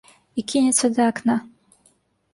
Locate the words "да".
0.95-1.03